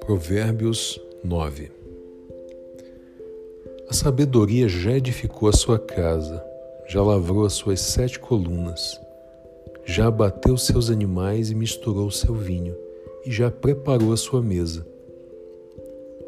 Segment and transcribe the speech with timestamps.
[0.00, 1.70] Provérbios 9
[3.88, 6.44] A sabedoria já edificou a sua casa,
[6.88, 9.00] já lavrou as suas sete colunas,
[9.84, 12.76] já abateu seus animais e misturou seu vinho,
[13.24, 14.86] e já preparou a sua mesa.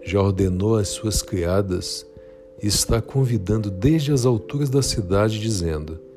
[0.03, 2.07] Já ordenou às suas criadas
[2.63, 6.08] e está convidando desde as alturas da cidade, dizendo: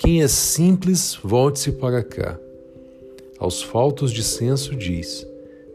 [0.00, 2.38] Quem é simples, volte-se para cá.
[3.38, 5.26] Aos faltos de senso diz: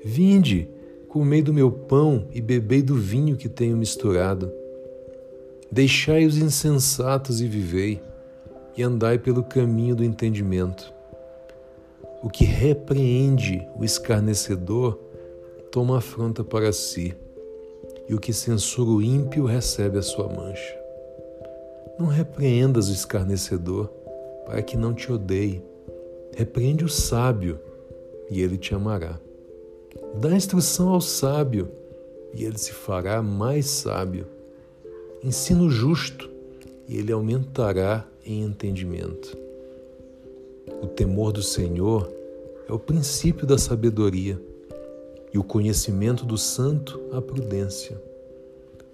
[0.04, 0.68] Vinde,
[1.08, 4.52] comei do meu pão e bebei do vinho que tenho misturado.
[5.72, 8.02] Deixai os insensatos e vivei,
[8.76, 10.92] e andai pelo caminho do entendimento.
[12.24, 15.00] O que repreende o escarnecedor
[15.72, 17.14] toma afronta para si,
[18.10, 20.76] e o que censura o ímpio recebe a sua mancha.
[22.00, 23.88] Não repreendas o escarnecedor,
[24.46, 25.64] para que não te odeie.
[26.36, 27.60] Repreende o sábio,
[28.30, 29.20] e ele te amará.
[30.20, 31.70] Dá instrução ao sábio,
[32.34, 34.28] e ele se fará mais sábio.
[35.24, 36.30] Ensino justo,
[36.88, 39.38] e ele aumentará em entendimento.
[40.82, 42.12] O temor do Senhor
[42.68, 44.40] é o princípio da sabedoria,
[45.34, 48.02] e o conhecimento do santo a prudência,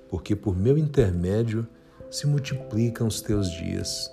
[0.10, 1.68] porque por meu intermédio
[2.10, 4.12] se multiplicam os teus dias,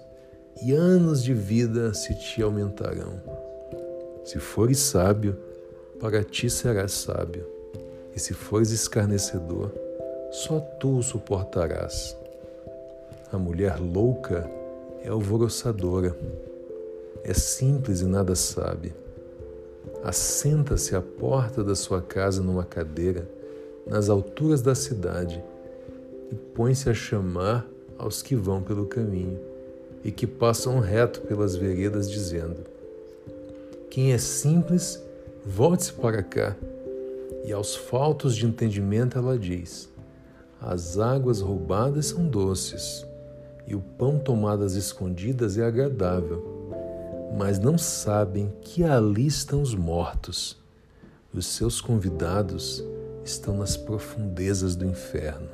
[0.61, 3.21] e anos de vida se te aumentarão.
[4.25, 5.37] Se fores sábio,
[6.01, 7.47] para ti serás sábio,
[8.15, 9.73] e se fores escarnecedor,
[10.31, 12.17] só tu o suportarás.
[13.33, 14.51] A mulher louca
[15.03, 16.17] é alvoroçadora,
[17.23, 18.93] é simples e nada sabe.
[20.03, 23.29] Assenta-se à porta da sua casa numa cadeira,
[23.87, 25.43] nas alturas da cidade,
[26.31, 29.58] e põe-se a chamar aos que vão pelo caminho
[30.05, 32.65] e que passam reto pelas veredas, dizendo:
[33.91, 35.03] Quem é simples
[35.51, 36.55] Volte-se para cá.
[37.43, 39.89] E aos faltos de entendimento ela diz:
[40.61, 43.07] As águas roubadas são doces,
[43.67, 46.71] e o pão tomado às escondidas é agradável,
[47.35, 50.55] mas não sabem que ali estão os mortos.
[51.33, 52.85] Os seus convidados
[53.25, 55.49] estão nas profundezas do inferno.